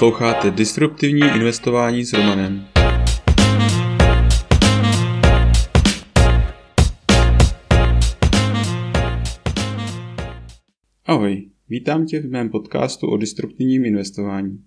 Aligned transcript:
Posloucháte 0.00 0.50
Disruptivní 0.50 1.20
investování 1.20 2.04
s 2.04 2.12
Romanem. 2.12 2.66
Ahoj, 11.04 11.50
vítám 11.68 12.06
tě 12.06 12.20
v 12.20 12.30
mém 12.30 12.48
podcastu 12.48 13.06
o 13.06 13.16
disruptivním 13.16 13.84
investování. 13.84 14.64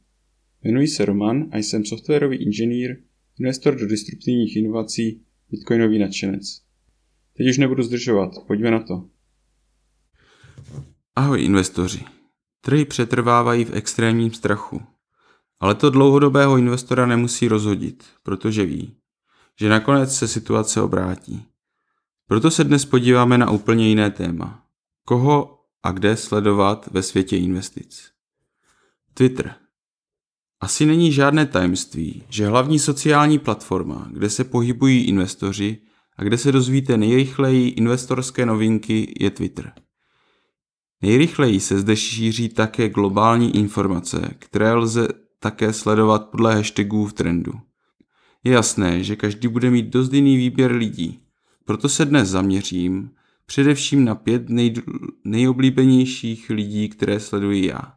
Jmenuji 0.63 0.88
se 0.88 1.05
Roman 1.05 1.50
a 1.52 1.57
jsem 1.57 1.86
softwarový 1.86 2.38
inženýr, 2.38 2.97
investor 3.39 3.75
do 3.75 3.88
disruptivních 3.88 4.55
inovací, 4.55 5.21
bitcoinový 5.52 6.00
nadšenec. 6.00 6.61
Teď 7.38 7.47
už 7.50 7.57
nebudu 7.57 7.84
zdržovat, 7.84 8.31
pojďme 8.47 8.71
na 8.71 8.79
to. 8.79 9.09
Ahoj 11.15 11.45
investoři. 11.45 12.00
Trhy 12.61 12.86
přetrvávají 12.86 13.65
v 13.65 13.73
extrémním 13.73 14.31
strachu. 14.31 14.92
Ale 15.59 15.75
to 15.75 15.89
dlouhodobého 15.89 16.57
investora 16.57 17.05
nemusí 17.05 17.48
rozhodit, 17.48 18.05
protože 18.23 18.66
ví, 18.66 18.95
že 19.59 19.70
nakonec 19.70 20.16
se 20.16 20.27
situace 20.27 20.81
obrátí. 20.81 21.45
Proto 22.27 22.52
se 22.52 22.63
dnes 22.63 22.85
podíváme 22.85 23.38
na 23.38 23.49
úplně 23.49 23.89
jiné 23.89 24.12
téma. 24.12 24.66
Koho 25.05 25.59
a 25.84 25.91
kde 25.91 26.17
sledovat 26.17 26.89
ve 26.91 27.03
světě 27.03 27.38
investic. 27.38 28.12
Twitter. 29.13 29.55
Asi 30.59 30.85
není 30.85 31.12
žádné 31.12 31.45
tajemství, 31.45 32.23
že 32.29 32.48
hlavní 32.48 32.79
sociální 32.79 33.40
platforma, 33.40 34.07
kde 34.12 34.29
se 34.29 34.43
pohybují 34.43 35.04
investoři 35.04 35.77
a 36.17 36.23
kde 36.23 36.38
se 36.38 36.51
dozvíte 36.51 36.98
nejrychleji 36.98 37.70
investorské 37.70 38.45
novinky, 38.45 39.13
je 39.20 39.29
Twitter. 39.29 39.73
Nejrychleji 41.01 41.59
se 41.59 41.79
zde 41.79 41.95
šíří 41.95 42.49
také 42.49 42.90
globální 42.90 43.55
informace, 43.55 44.35
které 44.40 44.73
lze 44.73 45.07
také 45.43 45.73
sledovat 45.73 46.29
podle 46.29 46.55
hashtagů 46.55 47.05
v 47.05 47.13
trendu. 47.13 47.54
Je 48.43 48.51
jasné, 48.54 49.04
že 49.04 49.15
každý 49.15 49.48
bude 49.48 49.70
mít 49.70 49.85
dost 49.85 50.13
jiný 50.13 50.37
výběr 50.37 50.71
lidí, 50.71 51.20
proto 51.65 51.90
se 51.90 52.05
dnes 52.05 52.29
zaměřím 52.29 53.12
především 53.45 54.05
na 54.05 54.15
pět 54.15 54.49
nej, 54.49 54.73
nejoblíbenějších 55.23 56.49
lidí, 56.49 56.90
které 56.90 57.20
sleduji 57.20 57.68
já. 57.68 57.93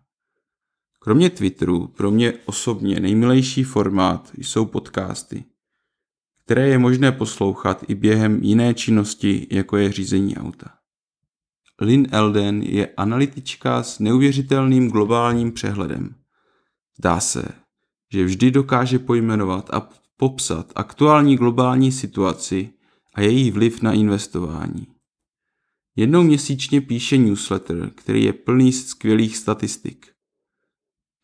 Kromě 0.99 1.31
Twitteru, 1.31 1.87
pro 1.87 2.11
mě 2.11 2.33
osobně 2.47 3.01
nejmilejší 3.01 3.65
formát 3.65 4.33
jsou 4.39 4.67
podcasty, 4.67 5.45
které 6.45 6.69
je 6.69 6.79
možné 6.79 7.13
poslouchat 7.13 7.85
i 7.89 7.95
během 7.95 8.43
jiné 8.43 8.75
činnosti, 8.75 9.47
jako 9.51 9.77
je 9.77 9.93
řízení 9.93 10.37
auta. 10.37 10.71
Lynn 11.81 12.07
Elden 12.11 12.63
je 12.63 12.87
analytička 12.87 13.83
s 13.83 13.99
neuvěřitelným 13.99 14.91
globálním 14.91 15.53
přehledem. 15.53 16.15
Zdá 16.99 17.21
se, 17.21 17.45
že 18.13 18.25
vždy 18.25 18.51
dokáže 18.51 18.99
pojmenovat 18.99 19.75
a 19.75 19.89
popsat 20.17 20.73
aktuální 20.75 21.37
globální 21.37 21.93
situaci 21.93 22.71
a 23.15 23.21
její 23.21 23.51
vliv 23.51 23.83
na 23.83 23.93
investování. 23.93 24.87
Jednou 25.97 26.23
měsíčně 26.23 26.81
píše 26.81 27.19
newsletter, 27.19 27.91
který 27.95 28.25
je 28.25 28.33
plný 28.33 28.73
skvělých 28.73 29.37
statistik. 29.37 30.07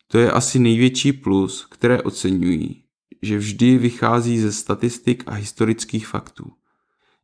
To 0.07 0.17
je 0.17 0.31
asi 0.31 0.59
největší 0.59 1.13
plus, 1.13 1.65
které 1.65 2.01
oceňují, 2.01 2.83
že 3.21 3.37
vždy 3.37 3.77
vychází 3.77 4.39
ze 4.39 4.51
statistik 4.51 5.23
a 5.25 5.33
historických 5.33 6.07
faktů. 6.07 6.51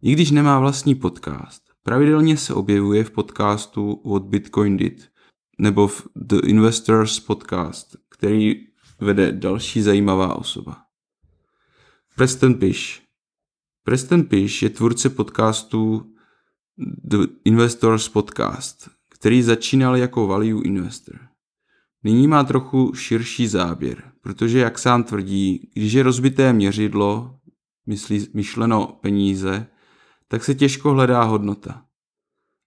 I 0.01 0.11
když 0.11 0.31
nemá 0.31 0.59
vlastní 0.59 0.95
podcast, 0.95 1.63
pravidelně 1.83 2.37
se 2.37 2.53
objevuje 2.53 3.03
v 3.03 3.11
podcastu 3.11 4.01
What 4.05 4.23
Bitcoin 4.23 4.77
Did 4.77 5.09
nebo 5.59 5.87
v 5.87 6.07
The 6.15 6.35
Investors 6.45 7.19
Podcast, 7.19 7.95
který 8.09 8.67
vede 8.99 9.31
další 9.31 9.81
zajímavá 9.81 10.35
osoba. 10.35 10.77
Preston 12.15 12.53
Pish 12.53 13.09
Preston 13.89 14.23
Pish 14.23 14.63
je 14.63 14.69
tvůrce 14.69 15.09
podcastu 15.09 16.13
The 17.03 17.17
Investors 17.45 18.09
Podcast, 18.09 18.89
který 19.09 19.43
začínal 19.43 19.97
jako 19.97 20.27
value 20.27 20.63
investor. 20.63 21.19
Nyní 22.03 22.27
má 22.27 22.43
trochu 22.43 22.93
širší 22.95 23.47
záběr, 23.47 24.11
protože 24.21 24.59
jak 24.59 24.79
sám 24.79 25.03
tvrdí, 25.03 25.71
když 25.73 25.93
je 25.93 26.03
rozbité 26.03 26.53
měřidlo, 26.53 27.39
myslí, 27.85 28.27
myšleno 28.33 28.87
peníze, 28.87 29.67
tak 30.27 30.43
se 30.43 30.55
těžko 30.55 30.91
hledá 30.91 31.23
hodnota. 31.23 31.85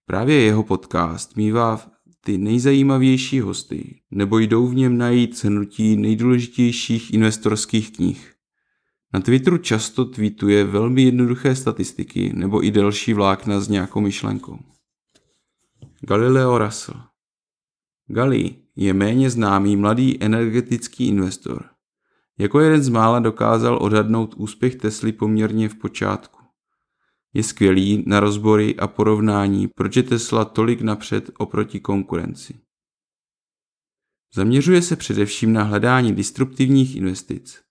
Právě 0.05 0.41
jeho 0.41 0.63
podcast 0.63 1.35
mývá 1.35 1.81
ty 2.25 2.37
nejzajímavější 2.37 3.39
hosty, 3.39 4.01
nebo 4.11 4.39
jdou 4.39 4.67
v 4.67 4.75
něm 4.75 4.97
najít 4.97 5.37
shrnutí 5.37 5.97
nejdůležitějších 5.97 7.13
investorských 7.13 7.91
knih. 7.91 8.33
Na 9.13 9.19
Twitteru 9.19 9.57
často 9.57 10.05
tweetuje 10.05 10.63
velmi 10.63 11.03
jednoduché 11.03 11.55
statistiky 11.55 12.33
nebo 12.35 12.65
i 12.65 12.71
delší 12.71 13.13
vlákna 13.13 13.59
s 13.59 13.69
nějakou 13.69 14.01
myšlenkou. 14.01 14.59
Galileo 16.01 16.57
Russell 16.57 17.01
Gali 18.07 18.55
je 18.75 18.93
méně 18.93 19.29
známý 19.29 19.75
mladý 19.75 20.23
energetický 20.23 21.07
investor. 21.07 21.65
Jako 22.39 22.59
jeden 22.59 22.83
z 22.83 22.89
mála 22.89 23.19
dokázal 23.19 23.77
odhadnout 23.81 24.33
úspěch 24.37 24.75
Tesly 24.75 25.11
poměrně 25.11 25.69
v 25.69 25.75
počátku. 25.75 26.42
Je 27.33 27.43
skvělý 27.43 28.03
na 28.07 28.19
rozbory 28.19 28.75
a 28.75 28.87
porovnání, 28.87 29.67
proč 29.67 29.95
je 29.95 30.03
Tesla 30.03 30.45
tolik 30.45 30.81
napřed 30.81 31.29
oproti 31.37 31.79
konkurenci. 31.79 32.59
Zaměřuje 34.35 34.81
se 34.81 34.95
především 34.95 35.53
na 35.53 35.63
hledání 35.63 36.15
disruptivních 36.15 36.95
investic. 36.95 37.61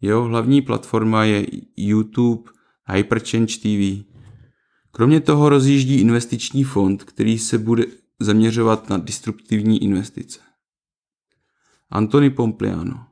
Jeho 0.00 0.24
hlavní 0.24 0.62
platforma 0.62 1.24
je 1.24 1.46
YouTube 1.76 2.50
Hyperchange 2.92 3.58
TV. 3.58 4.04
Kromě 4.90 5.20
toho 5.20 5.48
rozjíždí 5.48 6.00
investiční 6.00 6.64
fond, 6.64 7.04
který 7.04 7.38
se 7.38 7.58
bude 7.58 7.84
zaměřovat 8.20 8.90
na 8.90 8.98
disruptivní 8.98 9.82
investice. 9.82 10.40
Anthony 11.90 12.30
Pompliano 12.30 13.06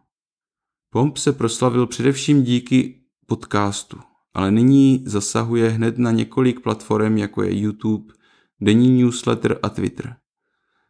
Pomp 0.90 1.16
se 1.16 1.32
proslavil 1.32 1.86
především 1.86 2.42
díky 2.42 3.04
podcastu, 3.26 4.00
ale 4.34 4.50
nyní 4.50 5.02
zasahuje 5.06 5.68
hned 5.68 5.98
na 5.98 6.10
několik 6.10 6.60
platform, 6.60 7.18
jako 7.18 7.42
je 7.42 7.60
YouTube, 7.60 8.14
denní 8.60 9.02
newsletter 9.02 9.58
a 9.62 9.68
Twitter. 9.68 10.16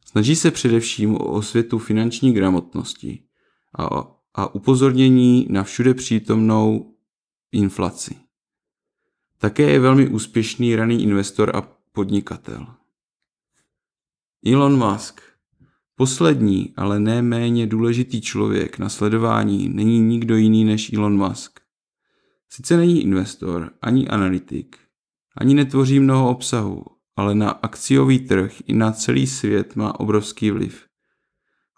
Snaží 0.04 0.36
se 0.36 0.50
především 0.50 1.14
o 1.14 1.18
osvětu 1.18 1.78
finanční 1.78 2.32
gramotnosti 2.32 3.22
a 3.78 4.12
a 4.34 4.54
upozornění 4.54 5.46
na 5.50 5.64
všude 5.64 5.94
přítomnou 5.94 6.94
inflaci. 7.52 8.16
Také 9.38 9.70
je 9.70 9.80
velmi 9.80 10.08
úspěšný 10.08 10.76
raný 10.76 11.02
investor 11.02 11.56
a 11.56 11.62
podnikatel. 11.92 12.66
Elon 14.46 14.92
Musk. 14.92 15.20
Poslední, 15.94 16.74
ale 16.76 17.00
ne 17.00 17.22
méně 17.22 17.66
důležitý 17.66 18.20
člověk 18.20 18.78
na 18.78 18.88
sledování 18.88 19.68
není 19.68 20.00
nikdo 20.00 20.36
jiný 20.36 20.64
než 20.64 20.92
Elon 20.92 21.16
Musk. 21.16 21.60
Sice 22.54 22.76
není 22.76 23.02
investor, 23.02 23.72
ani 23.82 24.08
analytik, 24.08 24.76
ani 25.36 25.54
netvoří 25.54 26.00
mnoho 26.00 26.30
obsahu, 26.30 26.84
ale 27.16 27.34
na 27.34 27.50
akciový 27.50 28.18
trh 28.18 28.52
i 28.66 28.72
na 28.72 28.92
celý 28.92 29.26
svět 29.26 29.76
má 29.76 30.00
obrovský 30.00 30.50
vliv. 30.50 30.86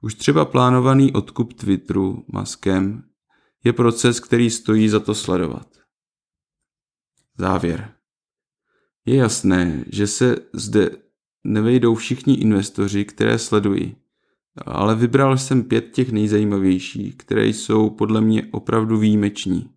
Už 0.02 0.14
třeba 0.14 0.44
plánovaný 0.44 1.12
odkup 1.12 1.52
Twitteru 1.52 2.24
maskem 2.32 3.02
je 3.64 3.72
proces, 3.72 4.20
který 4.20 4.50
stojí 4.50 4.88
za 4.88 5.00
to 5.00 5.14
sledovat. 5.14 5.68
Závěr. 7.38 7.94
Je 9.04 9.16
jasné, 9.16 9.84
že 9.92 10.06
se 10.06 10.36
zde 10.52 10.90
nevejdou 11.44 11.94
všichni 11.94 12.34
investoři, 12.34 13.04
které 13.04 13.38
sledují, 13.38 13.96
ale 14.66 14.96
vybral 14.96 15.38
jsem 15.38 15.62
pět 15.62 15.90
těch 15.90 16.12
nejzajímavějších, 16.12 17.16
které 17.16 17.46
jsou 17.46 17.90
podle 17.90 18.20
mě 18.20 18.48
opravdu 18.52 18.98
výjimeční. 18.98 19.73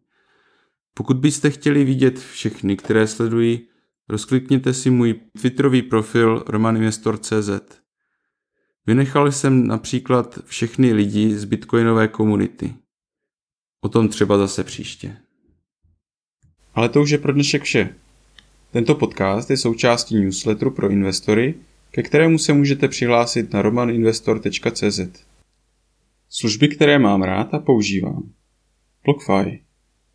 Pokud 0.97 1.17
byste 1.17 1.49
chtěli 1.49 1.83
vidět 1.83 2.19
všechny, 2.19 2.77
které 2.77 3.07
sleduji, 3.07 3.67
rozklikněte 4.09 4.73
si 4.73 4.89
můj 4.89 5.13
Twitterový 5.41 5.81
profil 5.81 6.43
romaninvestor.cz. 6.47 7.49
Vynechal 8.87 9.31
jsem 9.31 9.67
například 9.67 10.39
všechny 10.45 10.93
lidi 10.93 11.37
z 11.37 11.45
bitcoinové 11.45 12.07
komunity. 12.07 12.73
O 13.83 13.89
tom 13.89 14.09
třeba 14.09 14.37
zase 14.37 14.63
příště. 14.63 15.17
Ale 16.73 16.89
to 16.89 17.01
už 17.01 17.09
je 17.09 17.17
pro 17.17 17.33
dnešek 17.33 17.63
vše. 17.63 17.95
Tento 18.71 18.95
podcast 18.95 19.49
je 19.49 19.57
součástí 19.57 20.19
newsletteru 20.19 20.71
pro 20.71 20.89
investory, 20.89 21.55
ke 21.91 22.03
kterému 22.03 22.37
se 22.37 22.53
můžete 22.53 22.87
přihlásit 22.87 23.53
na 23.53 23.61
romaninvestor.cz. 23.61 24.99
Služby, 26.29 26.67
které 26.67 26.99
mám 26.99 27.21
rád 27.21 27.53
a 27.53 27.59
používám. 27.59 28.33
BlockFi. 29.05 29.66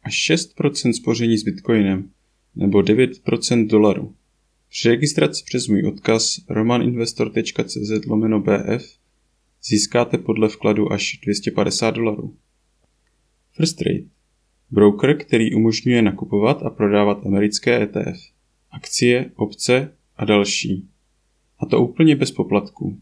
Až 0.02 0.30
6% 0.30 0.92
spoření 0.92 1.38
s 1.38 1.42
bitcoinem 1.42 2.10
nebo 2.54 2.78
9% 2.78 3.66
dolaru. 3.66 4.14
Při 4.68 4.88
registraci 4.88 5.42
přes 5.46 5.68
můj 5.68 5.86
odkaz 5.86 6.40
romaninvestor.cz 6.48 8.06
lomeno 8.06 8.40
bf 8.40 8.98
získáte 9.64 10.18
podle 10.18 10.48
vkladu 10.48 10.92
až 10.92 11.18
250 11.22 11.90
dolarů. 11.90 12.36
First 13.52 13.78
Trade. 13.78 14.04
Broker, 14.70 15.18
který 15.18 15.54
umožňuje 15.54 16.02
nakupovat 16.02 16.62
a 16.62 16.70
prodávat 16.70 17.26
americké 17.26 17.82
ETF, 17.82 18.20
akcie, 18.70 19.30
opce 19.36 19.92
a 20.16 20.24
další. 20.24 20.88
A 21.58 21.66
to 21.66 21.82
úplně 21.82 22.16
bez 22.16 22.30
poplatků. 22.30 23.00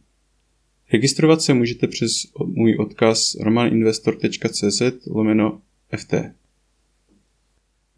Registrovat 0.93 1.43
se 1.43 1.55
můžete 1.55 1.87
přes 1.87 2.13
můj 2.47 2.77
odkaz 2.77 3.35
romaninvestor.cz 3.35 4.83
lomeno 5.07 5.61
FT. 5.97 6.15